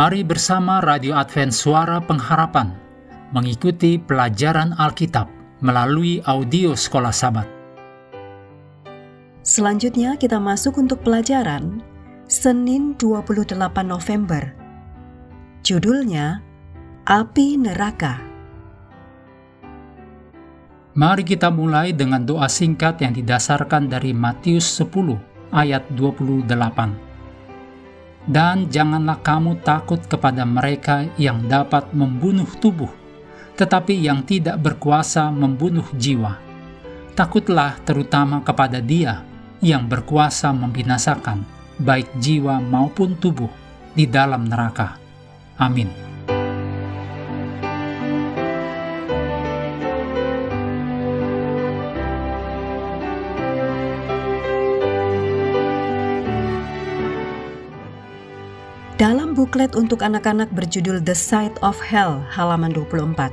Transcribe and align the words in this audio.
Mari 0.00 0.24
bersama 0.24 0.80
Radio 0.80 1.12
Advent 1.12 1.52
Suara 1.52 2.00
Pengharapan 2.00 2.72
mengikuti 3.36 4.00
pelajaran 4.00 4.72
Alkitab 4.72 5.28
melalui 5.60 6.24
audio 6.24 6.72
Sekolah 6.72 7.12
Sabat. 7.12 7.44
Selanjutnya 9.44 10.16
kita 10.16 10.40
masuk 10.40 10.80
untuk 10.80 11.04
pelajaran 11.04 11.84
Senin 12.24 12.96
28 12.96 13.60
November. 13.84 14.56
Judulnya 15.68 16.40
Api 17.04 17.60
Neraka. 17.60 18.24
Mari 20.96 21.28
kita 21.28 21.52
mulai 21.52 21.92
dengan 21.92 22.24
doa 22.24 22.48
singkat 22.48 23.04
yang 23.04 23.12
didasarkan 23.12 23.92
dari 23.92 24.16
Matius 24.16 24.64
10 24.80 25.52
ayat 25.52 25.84
28 25.92 27.09
dan 28.28 28.68
janganlah 28.68 29.20
kamu 29.24 29.62
takut 29.64 30.00
kepada 30.04 30.44
mereka 30.44 31.08
yang 31.16 31.46
dapat 31.48 31.88
membunuh 31.96 32.48
tubuh, 32.60 32.90
tetapi 33.56 33.96
yang 33.96 34.24
tidak 34.26 34.60
berkuasa 34.60 35.32
membunuh 35.32 35.86
jiwa. 35.96 36.36
Takutlah 37.16 37.76
terutama 37.84 38.40
kepada 38.40 38.80
Dia 38.80 39.24
yang 39.60 39.84
berkuasa 39.88 40.52
membinasakan 40.56 41.44
baik 41.80 42.08
jiwa 42.20 42.60
maupun 42.60 43.16
tubuh 43.16 43.48
di 43.96 44.04
dalam 44.04 44.48
neraka. 44.48 45.00
Amin. 45.56 46.09
Buklet 59.40 59.72
untuk 59.72 60.04
anak-anak 60.04 60.52
berjudul 60.52 61.00
The 61.00 61.16
Side 61.16 61.56
of 61.64 61.80
Hell 61.80 62.20
halaman 62.28 62.76
24, 62.76 63.32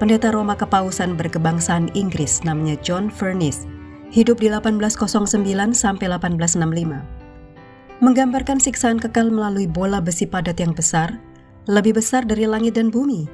Pendeta 0.00 0.32
Roma 0.32 0.56
Kepausan 0.56 1.20
berkebangsaan 1.20 1.92
Inggris 1.92 2.40
namanya 2.48 2.80
John 2.80 3.12
Furniss 3.12 3.68
hidup 4.08 4.40
di 4.40 4.48
1809 4.48 5.76
sampai 5.76 6.08
1865. 6.16 8.00
Menggambarkan 8.00 8.56
siksaan 8.56 8.96
kekal 8.96 9.28
melalui 9.28 9.68
bola 9.68 10.00
besi 10.00 10.24
padat 10.24 10.56
yang 10.64 10.72
besar, 10.72 11.20
lebih 11.68 12.00
besar 12.00 12.24
dari 12.24 12.48
langit 12.48 12.80
dan 12.80 12.88
bumi. 12.88 13.28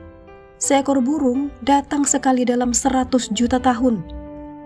Seekor 0.59 0.99
burung 0.99 1.55
datang 1.63 2.03
sekali 2.03 2.43
dalam 2.43 2.75
100 2.75 3.31
juta 3.31 3.63
tahun 3.63 4.03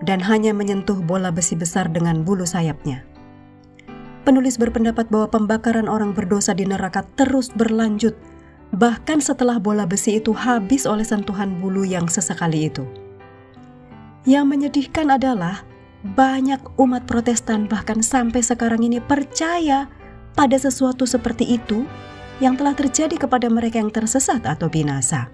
dan 0.01 0.17
hanya 0.17 0.49
menyentuh 0.49 0.97
bola 1.05 1.29
besi 1.29 1.53
besar 1.53 1.93
dengan 1.93 2.25
bulu 2.25 2.41
sayapnya. 2.41 3.05
Penulis 4.29 4.61
berpendapat 4.61 5.09
bahwa 5.09 5.25
pembakaran 5.25 5.89
orang 5.89 6.13
berdosa 6.13 6.53
di 6.53 6.61
neraka 6.61 7.01
terus 7.17 7.49
berlanjut, 7.49 8.13
bahkan 8.69 9.17
setelah 9.17 9.57
bola 9.57 9.89
besi 9.89 10.21
itu 10.21 10.37
habis 10.37 10.85
oleh 10.85 11.01
sentuhan 11.01 11.57
bulu 11.57 11.81
yang 11.81 12.05
sesekali 12.05 12.69
itu. 12.69 12.85
Yang 14.29 14.45
menyedihkan 14.45 15.09
adalah 15.09 15.65
banyak 16.13 16.61
umat 16.77 17.09
Protestan, 17.09 17.65
bahkan 17.65 18.05
sampai 18.05 18.45
sekarang 18.45 18.85
ini, 18.85 19.01
percaya 19.01 19.89
pada 20.37 20.61
sesuatu 20.61 21.09
seperti 21.09 21.49
itu 21.57 21.89
yang 22.37 22.53
telah 22.53 22.77
terjadi 22.77 23.17
kepada 23.17 23.49
mereka 23.49 23.81
yang 23.81 23.89
tersesat 23.89 24.45
atau 24.45 24.69
binasa. 24.69 25.25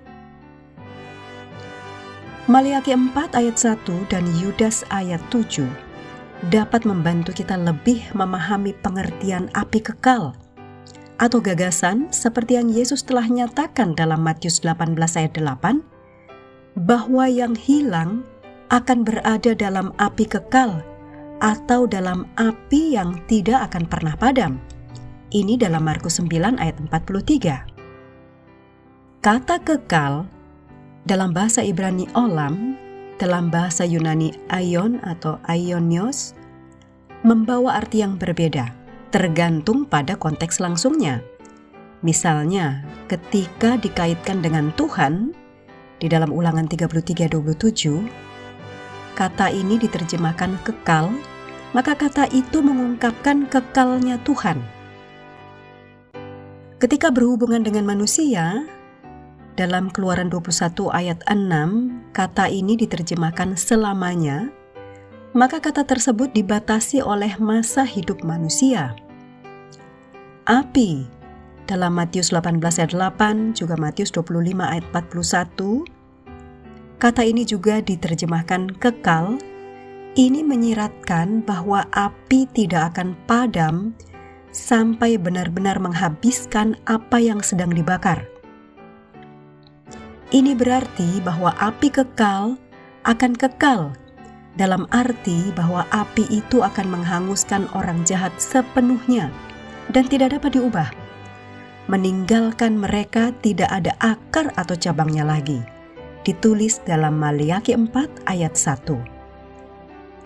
Maliaki 2.47 2.96
4 2.96 3.12
ayat 3.12 3.59
1 3.59 3.75
dan 4.08 4.24
Yudas 4.40 4.88
ayat 4.88 5.20
7 5.36 5.84
dapat 6.51 6.84
membantu 6.84 7.31
kita 7.31 7.56
lebih 7.56 8.03
memahami 8.12 8.75
pengertian 8.84 9.47
api 9.56 9.79
kekal 9.79 10.35
atau 11.16 11.40
gagasan 11.40 12.12
seperti 12.12 12.59
yang 12.59 12.68
Yesus 12.68 13.07
telah 13.07 13.28
nyatakan 13.28 13.96
dalam 13.96 14.19
Matius 14.19 14.59
18 14.59 15.00
ayat 15.00 15.40
8 15.40 15.79
bahwa 16.75 17.25
yang 17.31 17.56
hilang 17.56 18.28
akan 18.68 19.07
berada 19.07 19.56
dalam 19.56 19.96
api 19.96 20.28
kekal 20.28 20.84
atau 21.40 21.88
dalam 21.88 22.28
api 22.35 23.00
yang 23.00 23.16
tidak 23.31 23.72
akan 23.72 23.88
pernah 23.88 24.16
padam. 24.19 24.59
Ini 25.31 25.59
dalam 25.59 25.84
Markus 25.84 26.19
9 26.19 26.59
ayat 26.59 26.75
43. 26.79 29.23
Kata 29.23 29.56
kekal 29.63 30.28
dalam 31.07 31.31
bahasa 31.31 31.63
Ibrani 31.63 32.07
olam 32.13 32.84
dalam 33.16 33.48
bahasa 33.48 33.88
Yunani 33.88 34.36
aion 34.52 35.00
atau 35.03 35.40
aionios 35.48 36.36
membawa 37.24 37.80
arti 37.80 38.03
yang 38.03 38.20
berbeda, 38.20 38.70
tergantung 39.09 39.88
pada 39.88 40.20
konteks 40.20 40.59
langsungnya. 40.62 41.24
Misalnya, 42.06 42.86
ketika 43.09 43.81
dikaitkan 43.81 44.46
dengan 44.46 44.70
Tuhan, 44.78 45.34
di 45.98 46.12
dalam 46.12 46.30
ulangan 46.30 46.70
33.27, 46.70 48.06
kata 49.18 49.47
ini 49.50 49.80
diterjemahkan 49.80 50.59
kekal, 50.62 51.09
maka 51.74 51.97
kata 51.97 52.30
itu 52.36 52.62
mengungkapkan 52.62 53.47
kekalnya 53.50 54.20
Tuhan. 54.22 54.59
Ketika 56.78 57.09
berhubungan 57.09 57.64
dengan 57.64 57.88
manusia, 57.88 58.68
dalam 59.56 59.88
Keluaran 59.88 60.28
21 60.28 60.92
ayat 60.92 61.20
6, 61.32 62.12
kata 62.12 62.52
ini 62.52 62.76
diterjemahkan 62.76 63.56
selamanya, 63.56 64.52
maka 65.32 65.64
kata 65.64 65.88
tersebut 65.88 66.32
dibatasi 66.36 67.00
oleh 67.00 67.40
masa 67.40 67.88
hidup 67.88 68.24
manusia. 68.24 68.96
Api 70.46 71.08
dalam 71.66 71.98
Matius 71.98 72.30
18 72.30 72.62
ayat 72.62 72.94
8, 72.94 73.58
juga 73.58 73.80
Matius 73.80 74.12
25 74.14 74.60
ayat 74.60 74.86
41, 74.92 75.88
kata 77.00 77.22
ini 77.24 77.48
juga 77.48 77.80
diterjemahkan 77.80 78.76
kekal, 78.78 79.40
ini 80.16 80.44
menyiratkan 80.44 81.44
bahwa 81.44 81.88
api 81.96 82.48
tidak 82.52 82.96
akan 82.96 83.16
padam 83.28 83.92
sampai 84.56 85.20
benar-benar 85.20 85.80
menghabiskan 85.80 86.80
apa 86.88 87.20
yang 87.20 87.44
sedang 87.44 87.72
dibakar. 87.72 88.34
Ini 90.34 90.58
berarti 90.58 91.22
bahwa 91.22 91.53
api 91.62 91.94
kekal 91.94 92.58
akan 93.06 93.34
kekal, 93.38 93.94
dalam 94.56 94.88
arti 94.90 95.52
bahwa 95.53 95.84
api 95.91 96.25
itu 96.31 96.63
akan 96.63 96.97
menghanguskan 96.97 97.68
orang 97.75 98.02
jahat 98.08 98.31
sepenuhnya 98.40 99.30
dan 99.91 100.08
tidak 100.08 100.40
dapat 100.40 100.58
diubah. 100.58 100.90
Meninggalkan 101.85 102.81
mereka 102.81 103.30
tidak 103.46 103.69
ada 103.69 103.94
akar 104.02 104.50
atau 104.58 104.74
cabangnya 104.74 105.22
lagi. 105.22 105.62
Ditulis 106.25 106.81
dalam 106.81 107.22
Maliaki 107.22 107.78
4 107.78 108.25
ayat 108.25 108.58
1. 108.58 108.97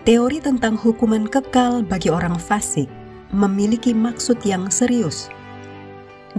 Teori 0.08 0.40
tentang 0.40 0.80
hukuman 0.80 1.28
kekal 1.28 1.84
bagi 1.84 2.08
orang 2.08 2.40
fasik 2.40 2.88
memiliki 3.36 3.92
maksud 3.92 4.40
yang 4.48 4.72
serius. 4.72 5.28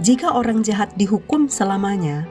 Jika 0.02 0.34
orang 0.34 0.66
jahat 0.66 0.90
dihukum 0.98 1.46
selamanya, 1.46 2.26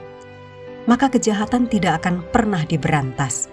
maka 0.92 1.08
kejahatan 1.08 1.72
tidak 1.72 2.04
akan 2.04 2.20
pernah 2.28 2.60
diberantas. 2.68 3.48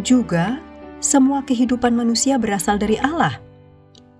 Juga, 0.00 0.56
semua 1.04 1.44
kehidupan 1.44 1.92
manusia 1.92 2.40
berasal 2.40 2.80
dari 2.80 2.96
Allah. 2.96 3.36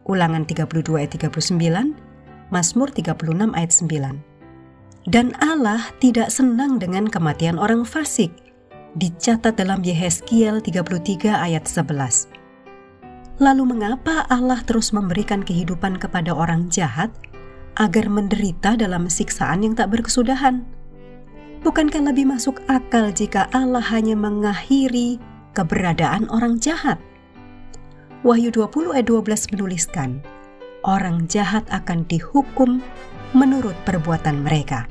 Ulangan 0.05 0.45
32 0.45 1.01
ayat 1.01 1.17
39, 1.17 1.97
Mazmur 2.53 2.93
36 2.93 3.57
ayat 3.57 3.73
9. 3.73 5.09
Dan 5.09 5.33
Allah 5.41 5.81
tidak 5.97 6.29
senang 6.29 6.77
dengan 6.77 7.09
kematian 7.09 7.57
orang 7.57 7.89
fasik, 7.89 8.29
dicatat 9.01 9.57
dalam 9.57 9.81
Yehezkiel 9.81 10.61
33 10.61 11.33
ayat 11.33 11.65
11. 11.65 12.29
Lalu 13.41 13.65
mengapa 13.65 14.29
Allah 14.29 14.61
terus 14.69 14.93
memberikan 14.93 15.41
kehidupan 15.41 15.97
kepada 15.97 16.37
orang 16.37 16.69
jahat 16.69 17.09
agar 17.81 18.13
menderita 18.13 18.77
dalam 18.77 19.09
siksaan 19.09 19.65
yang 19.65 19.73
tak 19.73 19.89
berkesudahan? 19.89 20.80
Bukankah 21.61 22.01
lebih 22.01 22.25
masuk 22.25 22.65
akal 22.73 23.13
jika 23.13 23.45
Allah 23.53 23.85
hanya 23.93 24.17
mengakhiri 24.17 25.21
keberadaan 25.53 26.25
orang 26.33 26.57
jahat? 26.57 26.97
Wahyu 28.25 28.49
20 28.49 28.97
ayat 28.97 29.07
12 29.09 29.53
menuliskan, 29.53 30.25
orang 30.89 31.29
jahat 31.29 31.69
akan 31.69 32.09
dihukum 32.09 32.81
menurut 33.37 33.77
perbuatan 33.85 34.41
mereka. 34.41 34.89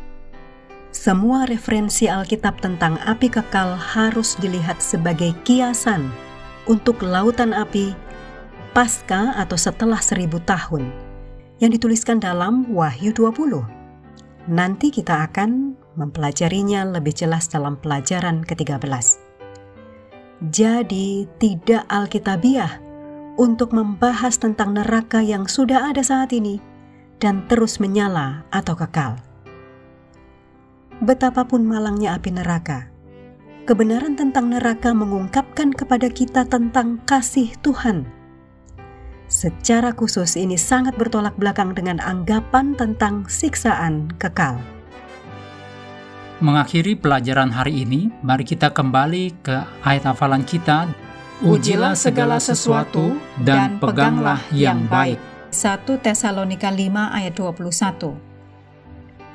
Semua 0.93 1.49
referensi 1.49 2.05
Alkitab 2.05 2.61
tentang 2.61 3.01
api 3.01 3.29
kekal 3.33 3.73
harus 3.73 4.37
dilihat 4.37 4.77
sebagai 4.77 5.33
kiasan 5.45 6.09
untuk 6.69 7.01
lautan 7.01 7.53
api 7.53 7.97
pasca 8.77 9.33
atau 9.37 9.57
setelah 9.57 9.97
seribu 9.97 10.37
tahun 10.45 10.89
yang 11.57 11.73
dituliskan 11.73 12.21
dalam 12.21 12.69
Wahyu 12.69 13.09
20. 13.13 13.65
Nanti 14.49 14.89
kita 14.89 15.29
akan 15.29 15.68
mempelajarinya 15.99 16.87
lebih 16.87 17.11
jelas 17.11 17.51
dalam 17.51 17.75
pelajaran 17.75 18.47
ke-13. 18.47 19.19
Jadi, 20.47 21.27
tidak 21.35 21.83
alkitabiah 21.91 22.79
untuk 23.35 23.75
membahas 23.75 24.39
tentang 24.39 24.79
neraka 24.79 25.19
yang 25.19 25.43
sudah 25.51 25.91
ada 25.91 25.99
saat 25.99 26.31
ini 26.31 26.63
dan 27.19 27.43
terus 27.51 27.83
menyala 27.83 28.47
atau 28.55 28.79
kekal. 28.79 29.19
betapapun 30.99 31.63
malangnya 31.63 32.19
api 32.19 32.35
neraka. 32.35 32.91
Kebenaran 33.63 34.17
tentang 34.17 34.49
neraka 34.51 34.91
mengungkapkan 34.91 35.71
kepada 35.71 36.09
kita 36.09 36.43
tentang 36.43 36.99
kasih 37.05 37.53
Tuhan. 37.61 38.03
Secara 39.29 39.93
khusus 39.93 40.33
ini 40.35 40.57
sangat 40.57 40.97
bertolak 40.97 41.37
belakang 41.37 41.77
dengan 41.77 42.01
anggapan 42.01 42.73
tentang 42.73 43.29
siksaan 43.29 44.09
kekal. 44.17 44.57
Mengakhiri 46.39 46.95
pelajaran 46.95 47.51
hari 47.51 47.83
ini, 47.83 48.07
mari 48.23 48.47
kita 48.47 48.71
kembali 48.71 49.43
ke 49.43 49.59
ayat 49.83 50.07
hafalan 50.07 50.47
kita. 50.47 50.87
Ujilah 51.43 51.99
segala 51.99 52.39
sesuatu 52.39 53.19
dan 53.43 53.75
peganglah 53.75 54.39
yang 54.55 54.87
baik. 54.87 55.19
1 55.51 55.83
Tesalonika 55.99 56.71
5 56.71 56.95
ayat 56.95 57.35
21 57.35 58.15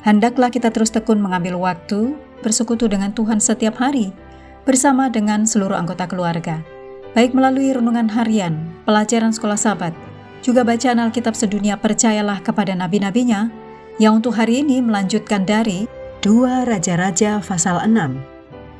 Hendaklah 0.00 0.48
kita 0.48 0.72
terus 0.72 0.88
tekun 0.88 1.20
mengambil 1.20 1.60
waktu 1.60 2.16
bersekutu 2.40 2.88
dengan 2.88 3.12
Tuhan 3.12 3.36
setiap 3.36 3.76
hari 3.84 4.08
bersama 4.64 5.12
dengan 5.12 5.44
seluruh 5.44 5.76
anggota 5.76 6.08
keluarga, 6.08 6.64
baik 7.12 7.36
melalui 7.36 7.68
renungan 7.68 8.08
harian, 8.16 8.56
pelajaran 8.88 9.28
sekolah 9.28 9.60
sahabat, 9.60 9.92
juga 10.40 10.64
bacaan 10.64 11.04
Alkitab 11.04 11.36
sedunia 11.36 11.76
percayalah 11.76 12.40
kepada 12.40 12.72
nabi-nabinya 12.72 13.52
yang 14.00 14.24
untuk 14.24 14.32
hari 14.40 14.64
ini 14.64 14.80
melanjutkan 14.80 15.44
dari 15.44 16.03
Dua 16.24 16.64
Raja-Raja 16.64 17.36
pasal 17.44 17.84
6. 17.84 18.16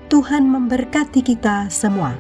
Tuhan 0.08 0.48
memberkati 0.48 1.20
kita 1.20 1.68
semua. 1.68 2.16